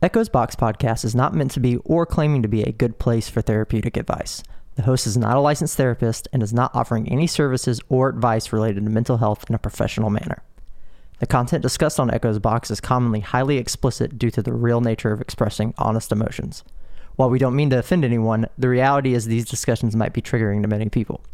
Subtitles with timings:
[0.00, 3.28] Echoes Box podcast is not meant to be or claiming to be a good place
[3.28, 4.44] for therapeutic advice.
[4.76, 8.52] The host is not a licensed therapist and is not offering any services or advice
[8.52, 10.44] related to mental health in a professional manner.
[11.18, 15.10] The content discussed on Echoes Box is commonly highly explicit due to the real nature
[15.10, 16.62] of expressing honest emotions.
[17.16, 20.62] While we don't mean to offend anyone, the reality is these discussions might be triggering
[20.62, 21.24] to many people.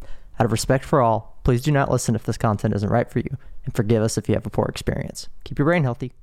[0.41, 3.19] Out of respect for all, please do not listen if this content isn't right for
[3.19, 3.37] you,
[3.67, 5.29] and forgive us if you have a poor experience.
[5.45, 6.15] Keep your brain healthy.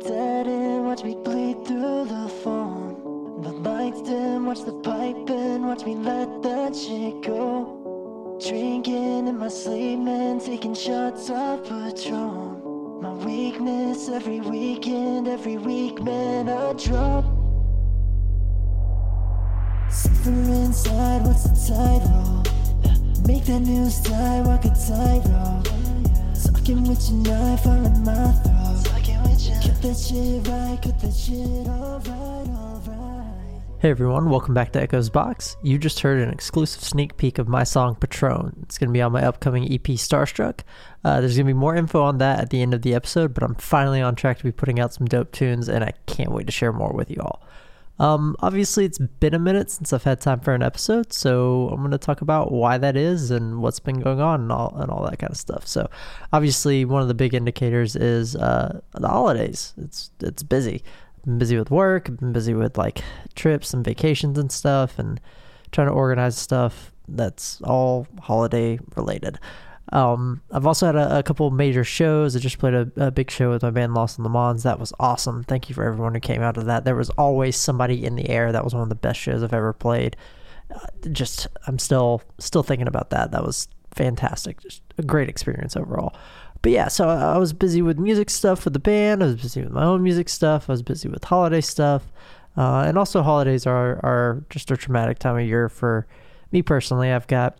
[0.00, 0.86] Dead end.
[0.86, 3.42] Watch me bleed through the phone.
[3.42, 8.38] The lights dim, watch the pipe and watch me let that shit go.
[8.40, 13.00] Drinking in my sleep, man, taking shots of Patron.
[13.02, 17.24] My weakness every weekend, every week, man, I drop.
[19.90, 23.26] Suffer inside, what's the tightrope?
[23.26, 25.68] Make that news die, walk a tightrope.
[26.34, 28.55] Sucking with your knife in my throat.
[33.78, 35.56] Hey everyone, welcome back to Echoes Box.
[35.62, 38.56] You just heard an exclusive sneak peek of my song Patron.
[38.62, 40.62] It's going to be on my upcoming EP Starstruck.
[41.04, 43.32] Uh, there's going to be more info on that at the end of the episode,
[43.32, 46.32] but I'm finally on track to be putting out some dope tunes, and I can't
[46.32, 47.44] wait to share more with you all.
[47.98, 51.78] Um, obviously, it's been a minute since I've had time for an episode, so I'm
[51.78, 54.90] going to talk about why that is and what's been going on and all and
[54.90, 55.66] all that kind of stuff.
[55.66, 55.88] So,
[56.32, 59.72] obviously, one of the big indicators is uh, the holidays.
[59.78, 60.82] It's it's busy.
[61.18, 62.10] I've been busy with work.
[62.10, 63.02] I've been busy with like
[63.34, 65.18] trips and vacations and stuff, and
[65.72, 69.38] trying to organize stuff that's all holiday related.
[69.92, 72.34] Um, I've also had a, a couple major shows.
[72.34, 74.64] I just played a, a big show with my band Lost in the Mons.
[74.64, 75.44] That was awesome.
[75.44, 76.84] Thank you for everyone who came out of that.
[76.84, 78.50] There was always somebody in the air.
[78.50, 80.16] That was one of the best shows I've ever played.
[80.74, 83.30] Uh, just I'm still still thinking about that.
[83.30, 84.60] That was fantastic.
[84.60, 86.16] Just a great experience overall.
[86.62, 89.22] But yeah, so I I was busy with music stuff with the band.
[89.22, 90.68] I was busy with my own music stuff.
[90.68, 92.10] I was busy with holiday stuff.
[92.56, 96.08] Uh, and also holidays are are just a traumatic time of year for
[96.50, 97.12] me personally.
[97.12, 97.58] I've got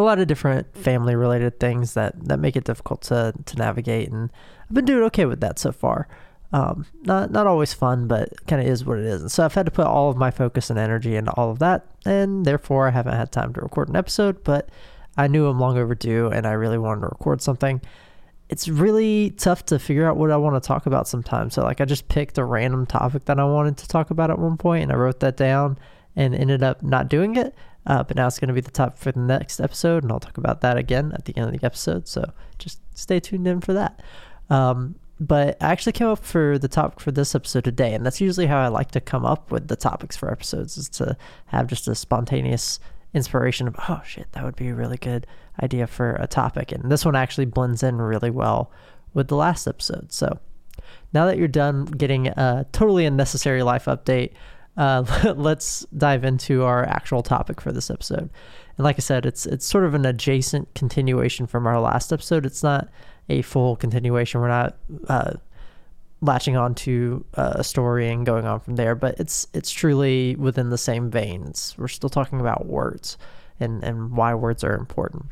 [0.00, 4.10] a lot of different family related things that that make it difficult to to navigate
[4.10, 4.30] and
[4.68, 6.08] I've been doing okay with that so far.
[6.52, 9.20] Um, not not always fun, but kind of is what it is.
[9.20, 11.58] And so I've had to put all of my focus and energy into all of
[11.58, 14.42] that, and therefore I haven't had time to record an episode.
[14.44, 14.68] But
[15.16, 17.80] I knew I'm long overdue, and I really wanted to record something.
[18.48, 21.54] It's really tough to figure out what I want to talk about sometimes.
[21.54, 24.38] So like I just picked a random topic that I wanted to talk about at
[24.38, 25.78] one point, and I wrote that down,
[26.14, 27.54] and ended up not doing it.
[27.86, 30.20] Uh, but now it's going to be the topic for the next episode, and I'll
[30.20, 32.08] talk about that again at the end of the episode.
[32.08, 34.02] So just stay tuned in for that.
[34.50, 38.20] Um, but I actually came up for the topic for this episode today, and that's
[38.20, 41.16] usually how I like to come up with the topics for episodes is to
[41.46, 42.80] have just a spontaneous
[43.14, 45.26] inspiration of oh shit, that would be a really good
[45.62, 46.70] idea for a topic.
[46.72, 48.70] And this one actually blends in really well
[49.14, 50.12] with the last episode.
[50.12, 50.38] So
[51.14, 54.32] now that you're done getting a totally unnecessary life update,
[54.76, 58.30] uh, let's dive into our actual topic for this episode.
[58.76, 62.44] And like I said, it's it's sort of an adjacent continuation from our last episode.
[62.44, 62.88] It's not
[63.28, 64.40] a full continuation.
[64.40, 64.76] We're not
[65.08, 65.32] uh,
[66.20, 70.36] latching on to uh, a story and going on from there, but it's it's truly
[70.36, 71.74] within the same veins.
[71.78, 73.16] We're still talking about words
[73.58, 75.26] and and why words are important.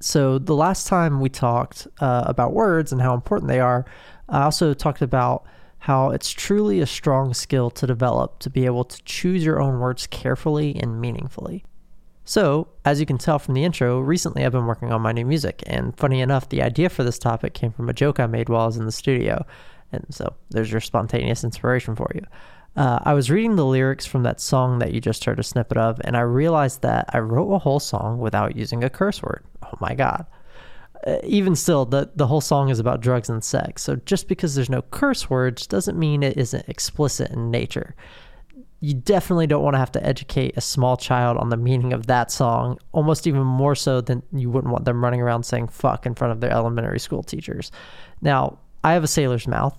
[0.00, 3.86] So the last time we talked uh, about words and how important they are,
[4.28, 5.46] I also talked about
[5.78, 9.78] how it's truly a strong skill to develop to be able to choose your own
[9.78, 11.64] words carefully and meaningfully.
[12.24, 15.24] So, as you can tell from the intro, recently I've been working on my new
[15.24, 18.48] music, and funny enough, the idea for this topic came from a joke I made
[18.48, 19.46] while I was in the studio.
[19.92, 22.22] And so, there's your spontaneous inspiration for you.
[22.74, 25.78] Uh, I was reading the lyrics from that song that you just heard a snippet
[25.78, 29.44] of, and I realized that I wrote a whole song without using a curse word.
[29.64, 30.26] Oh my god.
[31.04, 33.82] Uh, even still, the, the whole song is about drugs and sex.
[33.82, 37.94] So just because there's no curse words doesn't mean it isn't explicit in nature.
[38.80, 42.06] You definitely don't want to have to educate a small child on the meaning of
[42.06, 46.06] that song, almost even more so than you wouldn't want them running around saying fuck
[46.06, 47.72] in front of their elementary school teachers.
[48.20, 49.76] Now, I have a sailor's mouth,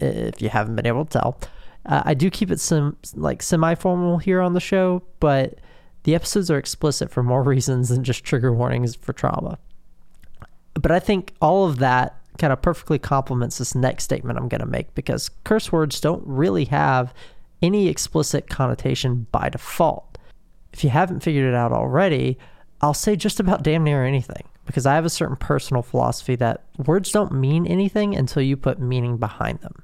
[0.00, 1.40] if you haven't been able to tell.
[1.86, 5.58] Uh, I do keep it some like semi-formal here on the show, but
[6.04, 9.58] the episodes are explicit for more reasons than just trigger warnings for trauma.
[10.78, 14.60] But I think all of that kind of perfectly complements this next statement I'm going
[14.60, 17.12] to make because curse words don't really have
[17.60, 20.18] any explicit connotation by default.
[20.72, 22.38] If you haven't figured it out already,
[22.80, 26.62] I'll say just about damn near anything because I have a certain personal philosophy that
[26.86, 29.82] words don't mean anything until you put meaning behind them.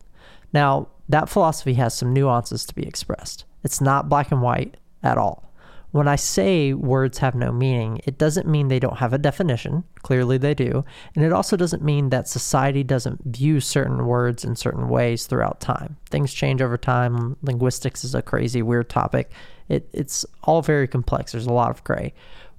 [0.52, 3.44] Now, that philosophy has some nuances to be expressed.
[3.64, 5.52] It's not black and white, at all.
[5.94, 9.84] When I say words have no meaning, it doesn't mean they don't have a definition.
[10.02, 10.84] Clearly they do.
[11.14, 15.60] And it also doesn't mean that society doesn't view certain words in certain ways throughout
[15.60, 15.96] time.
[16.10, 17.36] Things change over time.
[17.42, 19.30] Linguistics is a crazy, weird topic.
[19.68, 21.30] It, it's all very complex.
[21.30, 22.12] There's a lot of gray.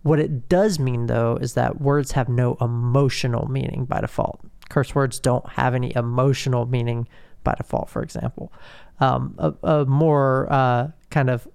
[0.03, 4.39] What it does mean, though, is that words have no emotional meaning by default.
[4.69, 7.05] Curse words don't have any emotional meaning
[7.43, 8.53] by default, for example.
[9.01, 11.45] Um, a, a, more uh, kind of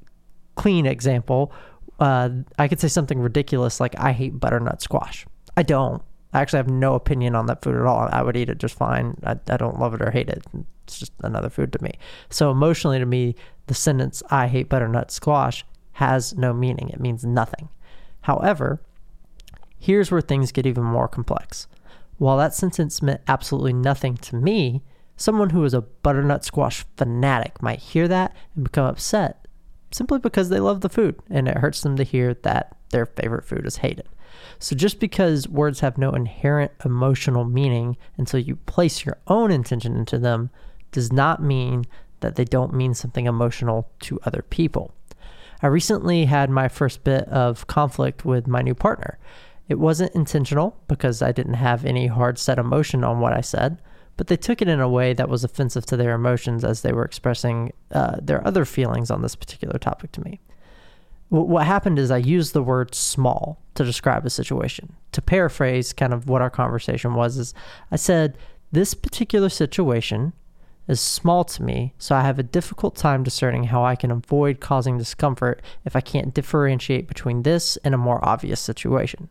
[0.56, 1.54] clean example
[2.00, 5.26] uh, I could say something ridiculous like I hate butternut squash.
[5.56, 6.02] I don't.
[6.32, 8.08] I actually have no opinion on that food at all.
[8.10, 9.16] I would eat it just fine.
[9.24, 10.44] I, I don't love it or hate it.
[10.84, 11.92] It's just another food to me.
[12.30, 13.34] So emotionally to me,
[13.66, 16.88] the sentence I hate butternut squash has no meaning.
[16.88, 17.68] It means nothing.
[18.22, 18.80] However,
[19.78, 21.66] here's where things get even more complex.
[22.18, 24.82] While that sentence meant absolutely nothing to me,
[25.16, 29.46] someone who is a butternut squash fanatic might hear that and become upset
[29.90, 33.44] simply because they love the food and it hurts them to hear that their favorite
[33.44, 34.08] food is hated.
[34.58, 39.96] So just because words have no inherent emotional meaning until you place your own intention
[39.96, 40.50] into them
[40.92, 41.84] does not mean
[42.20, 44.94] that they don't mean something emotional to other people.
[45.62, 49.18] I recently had my first bit of conflict with my new partner.
[49.68, 53.78] It wasn't intentional because I didn't have any hard set emotion on what I said,
[54.20, 56.92] but they took it in a way that was offensive to their emotions as they
[56.92, 60.38] were expressing uh, their other feelings on this particular topic to me.
[61.30, 64.92] W- what happened is I used the word small to describe a situation.
[65.12, 67.54] To paraphrase kind of what our conversation was, is
[67.90, 68.36] I said,
[68.70, 70.34] This particular situation
[70.86, 74.60] is small to me, so I have a difficult time discerning how I can avoid
[74.60, 79.30] causing discomfort if I can't differentiate between this and a more obvious situation.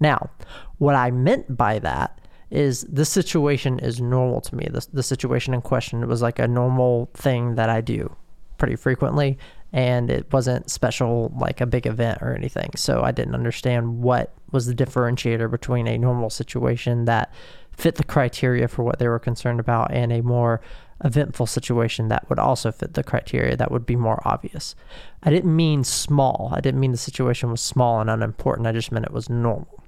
[0.00, 0.30] Now,
[0.78, 2.19] what I meant by that
[2.50, 4.68] is this situation is normal to me.
[4.70, 8.14] The, the situation in question was like a normal thing that I do
[8.58, 9.38] pretty frequently,
[9.72, 12.70] and it wasn't special like a big event or anything.
[12.76, 17.32] So I didn't understand what was the differentiator between a normal situation that
[17.70, 20.60] fit the criteria for what they were concerned about and a more
[21.02, 24.74] eventful situation that would also fit the criteria that would be more obvious.
[25.22, 26.50] I didn't mean small.
[26.52, 28.66] I didn't mean the situation was small and unimportant.
[28.66, 29.79] I just meant it was normal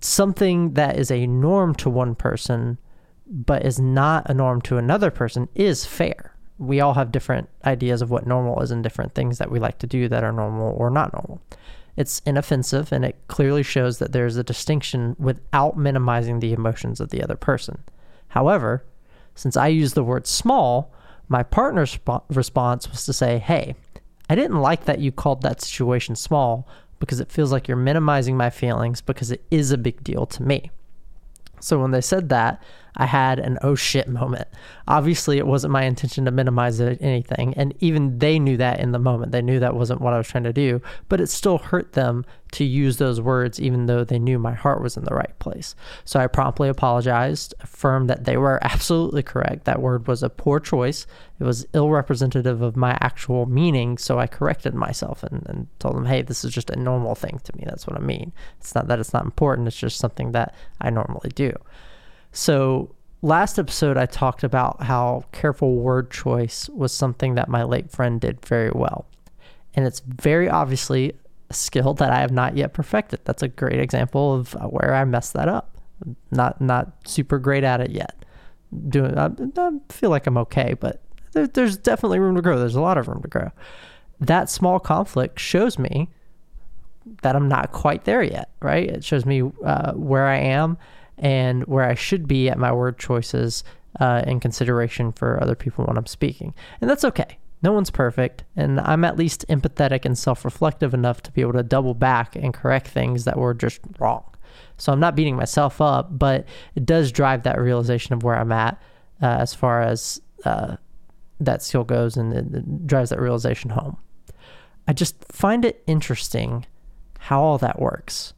[0.00, 2.78] something that is a norm to one person
[3.26, 6.36] but is not a norm to another person is fair.
[6.58, 9.78] We all have different ideas of what normal is and different things that we like
[9.78, 11.40] to do that are normal or not normal.
[11.96, 17.08] It's inoffensive and it clearly shows that there's a distinction without minimizing the emotions of
[17.08, 17.82] the other person.
[18.28, 18.84] However,
[19.34, 20.92] since I use the word small,
[21.28, 23.74] my partner's sp- response was to say, Hey,
[24.28, 26.68] I didn't like that you called that situation small,
[27.02, 30.40] because it feels like you're minimizing my feelings because it is a big deal to
[30.40, 30.70] me.
[31.58, 32.62] So when they said that,
[32.96, 34.48] I had an oh shit moment.
[34.86, 37.54] Obviously, it wasn't my intention to minimize anything.
[37.54, 39.32] And even they knew that in the moment.
[39.32, 42.24] They knew that wasn't what I was trying to do, but it still hurt them
[42.52, 45.74] to use those words, even though they knew my heart was in the right place.
[46.04, 49.64] So I promptly apologized, affirmed that they were absolutely correct.
[49.64, 51.06] That word was a poor choice,
[51.40, 53.96] it was ill representative of my actual meaning.
[53.96, 57.40] So I corrected myself and, and told them, hey, this is just a normal thing
[57.42, 57.64] to me.
[57.66, 58.32] That's what I mean.
[58.60, 61.54] It's not that it's not important, it's just something that I normally do.
[62.32, 67.90] So, last episode, I talked about how careful word choice was something that my late
[67.90, 69.06] friend did very well.
[69.74, 71.12] And it's very obviously
[71.50, 73.20] a skill that I have not yet perfected.
[73.24, 75.76] That's a great example of where I messed that up.
[76.30, 78.24] Not not super great at it yet.
[78.88, 82.58] Doing, I, I feel like I'm okay, but there, there's definitely room to grow.
[82.58, 83.50] There's a lot of room to grow.
[84.20, 86.08] That small conflict shows me
[87.22, 88.88] that I'm not quite there yet, right?
[88.88, 90.78] It shows me uh, where I am
[91.22, 93.64] and where I should be at my word choices
[94.00, 96.52] uh, in consideration for other people when I'm speaking.
[96.80, 97.38] And that's okay.
[97.62, 101.52] No one's perfect, and I'm at least empathetic and self reflective enough to be able
[101.52, 104.24] to double back and correct things that were just wrong.
[104.78, 108.50] So I'm not beating myself up, but it does drive that realization of where I'm
[108.50, 108.82] at
[109.22, 110.76] uh, as far as uh,
[111.38, 113.96] that skill goes, and it, it drives that realization home.
[114.88, 116.66] I just find it interesting
[117.20, 118.34] how all that works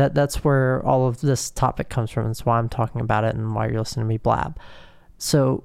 [0.00, 2.26] that that's where all of this topic comes from.
[2.26, 4.58] That's why I'm talking about it and why you're listening to me blab.
[5.18, 5.62] So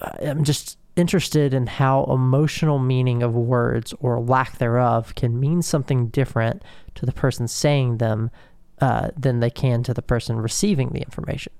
[0.00, 5.60] uh, I'm just interested in how emotional meaning of words or lack thereof can mean
[5.60, 6.62] something different
[6.94, 8.30] to the person saying them
[8.80, 11.52] uh, than they can to the person receiving the information.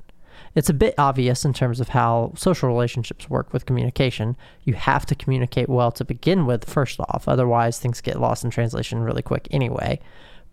[0.54, 4.34] It's a bit obvious in terms of how social relationships work with communication.
[4.62, 8.50] You have to communicate well to begin with, first off, otherwise, things get lost in
[8.50, 10.00] translation really quick anyway.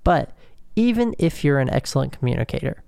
[0.03, 0.35] But
[0.81, 2.83] even if you're an excellent communicator,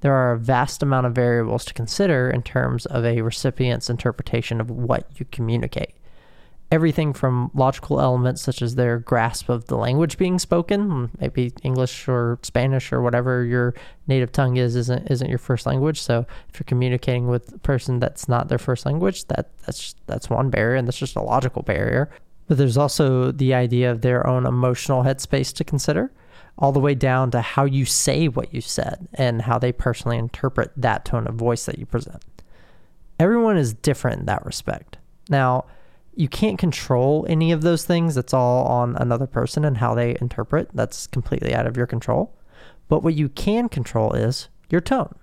[0.00, 4.60] there are a vast amount of variables to consider in terms of a recipient's interpretation
[4.60, 5.94] of what you communicate.
[6.70, 12.08] everything from logical elements such as their grasp of the language being spoken, maybe English
[12.08, 13.74] or Spanish or whatever your
[14.08, 16.00] native tongue is isn't isn't your first language.
[16.00, 20.28] So if you're communicating with a person that's not their first language, that that's that's
[20.28, 22.10] one barrier and that's just a logical barrier.
[22.48, 26.12] But there's also the idea of their own emotional headspace to consider,
[26.58, 30.16] all the way down to how you say what you said and how they personally
[30.16, 32.22] interpret that tone of voice that you present.
[33.18, 34.98] Everyone is different in that respect.
[35.28, 35.66] Now,
[36.14, 38.14] you can't control any of those things.
[38.14, 40.70] That's all on another person and how they interpret.
[40.72, 42.34] That's completely out of your control.
[42.88, 45.14] But what you can control is your tone,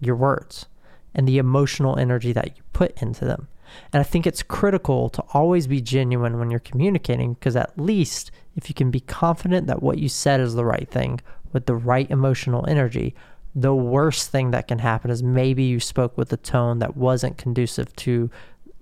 [0.00, 0.66] your words,
[1.14, 3.48] and the emotional energy that you put into them.
[3.92, 8.30] And I think it's critical to always be genuine when you're communicating because at least
[8.56, 11.20] if you can be confident that what you said is the right thing
[11.52, 13.14] with the right emotional energy,
[13.54, 17.36] the worst thing that can happen is maybe you spoke with a tone that wasn't
[17.36, 18.30] conducive to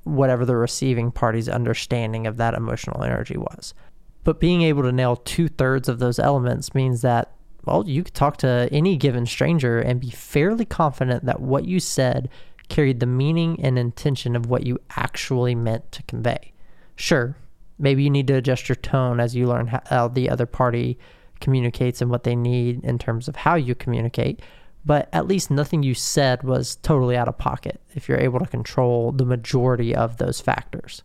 [0.05, 3.75] whatever the receiving party's understanding of that emotional energy was.
[4.23, 7.33] But being able to nail two thirds of those elements means that,
[7.65, 11.81] well, you could talk to any given stranger and be fairly confident that what you
[11.81, 12.29] said
[12.71, 16.53] carried the meaning and intention of what you actually meant to convey.
[16.97, 17.37] Sure,
[17.79, 20.99] maybe you need to adjust your tone as you learn how the other party
[21.41, 24.41] communicates and what they need in terms of how you communicate
[24.85, 28.47] but at least nothing you said was totally out of pocket if you're able to
[28.47, 31.03] control the majority of those factors.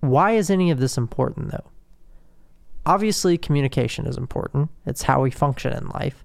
[0.00, 1.70] Why is any of this important though?
[2.84, 6.24] Obviously, communication is important, it's how we function in life.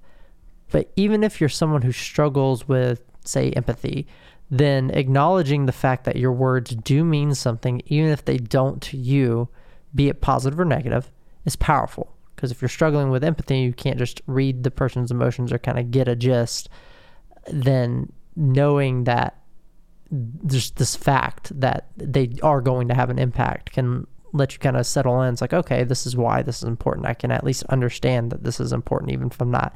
[0.71, 4.08] But even if you're someone who struggles with, say, empathy,
[4.50, 8.98] then acknowledging the fact that your words do mean something, even if they don't to
[8.98, 9.48] you,
[9.96, 11.12] be it positive or negative,
[11.46, 12.16] is powerful.
[12.36, 15.80] Because if you're struggling with empathy, you can't just read the person's emotions or kind
[15.80, 16.70] of get a gist.
[17.48, 19.38] Then knowing that
[20.12, 24.78] there's this fact that they are going to have an impact can let you kind
[24.78, 25.34] of settle in.
[25.34, 27.06] It's like, okay, this is why this is important.
[27.06, 29.74] I can at least understand that this is important, even if I'm not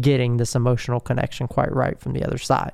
[0.00, 2.72] getting this emotional connection quite right from the other side.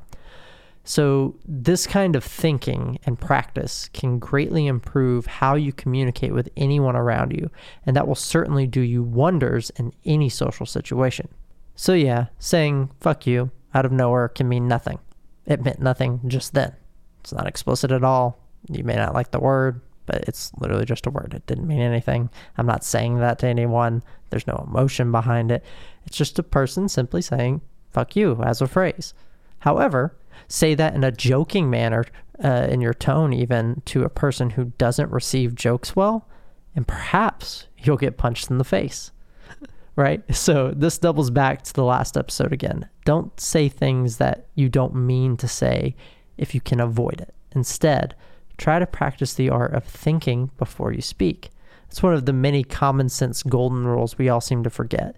[0.85, 6.97] So, this kind of thinking and practice can greatly improve how you communicate with anyone
[6.97, 7.51] around you,
[7.87, 11.29] and that will certainly do you wonders in any social situation.
[11.77, 14.99] So, yeah, saying fuck you out of nowhere can mean nothing.
[15.47, 16.75] It meant nothing just then.
[17.21, 18.39] It's not explicit at all.
[18.69, 21.33] You may not like the word, but it's literally just a word.
[21.35, 22.29] It didn't mean anything.
[22.57, 24.03] I'm not saying that to anyone.
[24.31, 25.65] There's no emotion behind it.
[26.07, 27.61] It's just a person simply saying
[27.91, 29.15] fuck you as a phrase.
[29.61, 30.17] However,
[30.49, 32.05] say that in a joking manner,
[32.43, 36.29] uh, in your tone, even to a person who doesn't receive jokes well,
[36.75, 39.13] and perhaps you'll get punched in the face.
[39.97, 40.23] right?
[40.35, 42.89] So this doubles back to the last episode again.
[43.05, 45.95] Don't say things that you don't mean to say
[46.37, 47.35] if you can avoid it.
[47.53, 48.15] Instead,
[48.57, 51.51] try to practice the art of thinking before you speak.
[51.89, 55.15] It's one of the many common sense golden rules we all seem to forget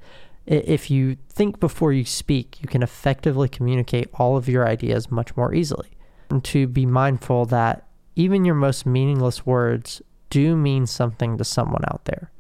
[0.46, 5.36] if you think before you speak, you can effectively communicate all of your ideas much
[5.36, 5.90] more easily.
[6.30, 7.86] And to be mindful that
[8.16, 12.30] even your most meaningless words do mean something to someone out there.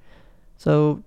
[0.56, 1.02] So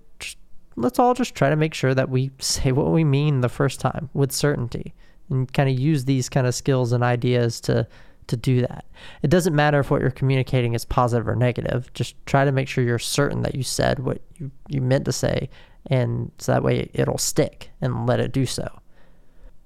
[0.76, 3.80] let's all just try to make sure that we say what we mean the first
[3.80, 4.94] time with certainty
[5.30, 7.86] and kind of use these kind of skills and ideas to
[8.28, 8.84] to do that.
[9.22, 11.90] It doesn't matter if what you're communicating is positive or negative.
[11.94, 15.12] Just try to make sure you're certain that you said what you, you meant to
[15.12, 15.48] say
[15.88, 18.68] and so that way it'll stick and let it do so.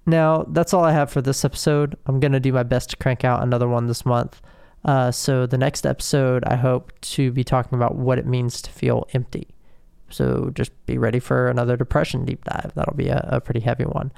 [0.06, 1.96] Now, that's all I have for this episode.
[2.06, 4.40] I'm going to do my best to crank out another one this month.
[4.84, 8.70] Uh, so, the next episode, I hope to be talking about what it means to
[8.70, 9.54] feel empty.
[10.10, 12.72] So, just be ready for another depression deep dive.
[12.74, 14.10] That'll be a, a pretty heavy one.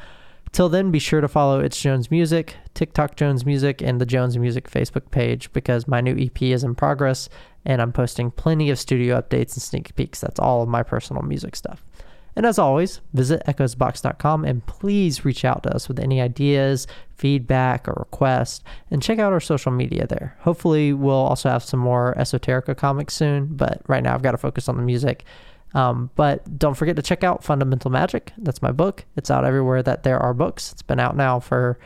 [0.52, 4.38] Till then, be sure to follow It's Jones Music, TikTok Jones Music, and the Jones
[4.38, 7.28] Music Facebook page because my new EP is in progress
[7.64, 10.20] and I'm posting plenty of studio updates and sneak peeks.
[10.20, 11.82] That's all of my personal music stuff.
[12.36, 17.86] And as always, visit echosbox.com and please reach out to us with any ideas, feedback,
[17.86, 20.36] or requests, and check out our social media there.
[20.40, 24.38] Hopefully, we'll also have some more esoterica comics soon, but right now I've got to
[24.38, 25.24] focus on the music.
[25.74, 28.32] Um, but don't forget to check out Fundamental Magic.
[28.38, 29.04] That's my book.
[29.16, 30.72] It's out everywhere that there are books.
[30.72, 31.78] It's been out now for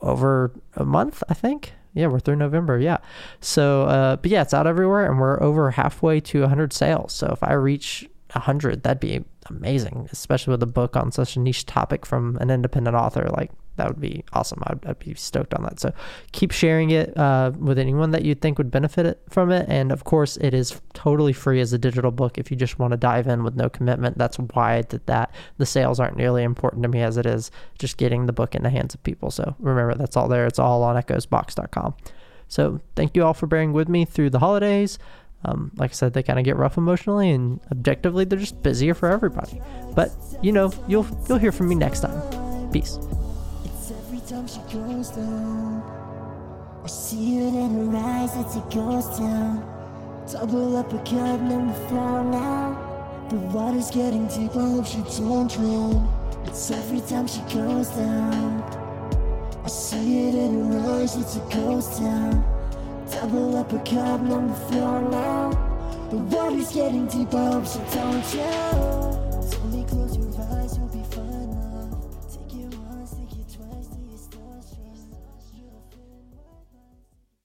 [0.00, 2.78] over a month, I think yeah, we're through November.
[2.78, 2.98] Yeah.
[3.40, 7.12] So, uh, but yeah, it's out everywhere and we're over halfway to 100 sales.
[7.12, 11.40] So if I reach 100, that'd be amazing, especially with a book on such a
[11.40, 13.28] niche topic from an independent author.
[13.30, 14.62] Like, that would be awesome.
[14.66, 15.80] I'd, I'd be stoked on that.
[15.80, 15.92] So
[16.32, 19.66] keep sharing it uh, with anyone that you think would benefit it, from it.
[19.68, 22.90] And of course, it is totally free as a digital book if you just want
[22.90, 24.18] to dive in with no commitment.
[24.18, 25.32] That's why I did that.
[25.56, 28.62] The sales aren't nearly important to me as it is just getting the book in
[28.62, 29.30] the hands of people.
[29.30, 30.46] So remember, that's all there.
[30.46, 31.94] It's all on echosbox.com.
[32.48, 34.98] So thank you all for bearing with me through the holidays.
[35.44, 38.94] Um, like I said, they kind of get rough emotionally, and objectively, they're just busier
[38.94, 39.60] for everybody.
[39.94, 40.10] But
[40.42, 42.70] you know, you'll you'll hear from me next time.
[42.72, 42.98] Peace.
[44.48, 45.82] She goes down.
[46.82, 49.62] I see it in her eyes, it's a ghost town.
[50.32, 53.26] Double up a cup, number four now.
[53.28, 56.08] The water's getting deep, I hope she don't drown.
[56.46, 58.62] It's every time she goes down.
[59.64, 62.42] I see it in her eyes, it's a ghost town.
[63.10, 65.50] Double up a cup, number four now.
[66.08, 68.97] The water's getting deep, I hope she don't drown.